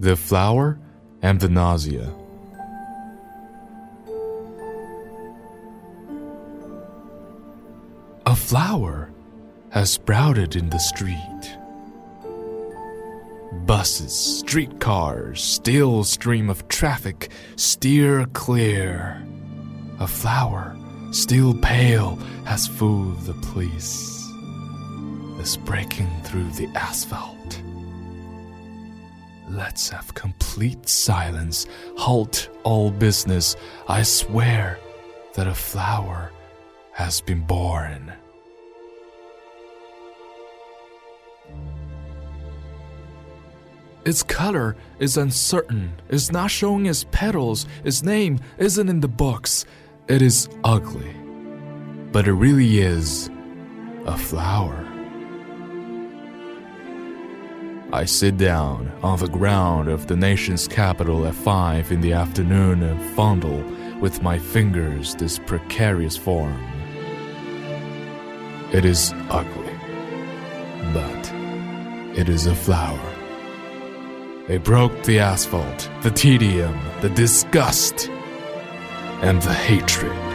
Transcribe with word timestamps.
The 0.00 0.16
Flower 0.16 0.78
and 1.20 1.38
the 1.38 1.50
Nausea. 1.50 2.10
A 8.24 8.34
flower 8.34 9.12
has 9.68 9.90
sprouted 9.90 10.56
in 10.56 10.70
the 10.70 10.78
street. 10.78 11.58
Buses, 13.66 14.14
streetcars, 14.14 15.44
still 15.44 16.02
stream 16.04 16.48
of 16.48 16.66
traffic, 16.68 17.30
steer 17.56 18.24
clear. 18.32 19.22
A 19.98 20.06
flower, 20.06 20.78
still 21.12 21.52
pale, 21.52 22.16
has 22.46 22.66
fooled 22.66 23.20
the 23.26 23.34
police, 23.52 24.26
is 25.38 25.58
breaking 25.58 26.08
through 26.24 26.50
the 26.52 26.68
asphalt. 26.74 27.60
Let's 29.50 29.88
have 29.88 30.14
complete 30.14 30.88
silence, 30.88 31.66
halt 31.96 32.48
all 32.62 32.92
business. 32.92 33.56
I 33.88 34.04
swear 34.04 34.78
that 35.34 35.48
a 35.48 35.54
flower 35.54 36.30
has 36.92 37.20
been 37.20 37.40
born. 37.40 38.12
Its 44.04 44.22
color 44.22 44.76
is 45.00 45.16
uncertain, 45.16 46.00
it's 46.08 46.30
not 46.30 46.50
showing 46.50 46.86
its 46.86 47.04
petals, 47.10 47.66
its 47.84 48.04
name 48.04 48.38
isn't 48.56 48.88
in 48.88 49.00
the 49.00 49.08
books. 49.08 49.66
It 50.06 50.22
is 50.22 50.48
ugly. 50.62 51.14
But 52.12 52.28
it 52.28 52.34
really 52.34 52.78
is 52.78 53.28
a 54.06 54.16
flower. 54.16 54.89
I 57.92 58.04
sit 58.04 58.36
down 58.36 58.92
on 59.02 59.18
the 59.18 59.26
ground 59.26 59.88
of 59.88 60.06
the 60.06 60.14
nation's 60.14 60.68
capital 60.68 61.26
at 61.26 61.34
five 61.34 61.90
in 61.90 62.00
the 62.00 62.12
afternoon 62.12 62.84
and 62.84 63.16
fondle 63.16 63.64
with 63.98 64.22
my 64.22 64.38
fingers 64.38 65.16
this 65.16 65.40
precarious 65.40 66.16
form. 66.16 66.56
It 68.72 68.84
is 68.84 69.12
ugly, 69.28 69.74
but 70.92 71.32
it 72.16 72.28
is 72.28 72.46
a 72.46 72.54
flower. 72.54 73.00
It 74.48 74.62
broke 74.62 75.02
the 75.02 75.18
asphalt, 75.18 75.90
the 76.02 76.12
tedium, 76.12 76.78
the 77.00 77.10
disgust, 77.10 78.08
and 79.20 79.42
the 79.42 79.52
hatred 79.52 80.29